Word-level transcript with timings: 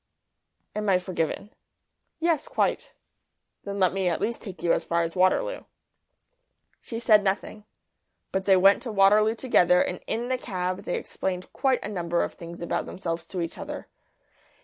"Am 0.75 0.89
I 0.89 0.97
forgiven?" 0.97 1.53
"Yes; 2.19 2.47
quite." 2.47 2.93
"Then 3.63 3.77
let 3.77 3.93
me 3.93 4.07
at 4.09 4.19
least 4.19 4.41
take 4.41 4.63
you 4.63 4.73
as 4.73 4.83
far 4.83 5.03
as 5.03 5.15
Waterloo." 5.15 5.65
She 6.81 6.97
said 6.97 7.23
nothing. 7.23 7.65
But 8.31 8.45
they 8.45 8.57
went 8.57 8.81
to 8.81 8.91
Waterloo 8.91 9.35
together, 9.35 9.79
and 9.79 9.99
in 10.07 10.27
the 10.27 10.39
cab 10.39 10.85
they 10.85 10.95
explained 10.97 11.53
quite 11.53 11.83
a 11.83 11.87
number 11.87 12.23
of 12.23 12.33
things 12.33 12.63
about 12.63 12.87
themselves 12.87 13.27
to 13.27 13.41
each 13.41 13.59
other. 13.59 13.85